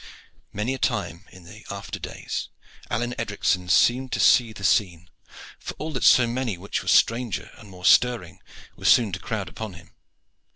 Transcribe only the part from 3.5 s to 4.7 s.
seemed to see that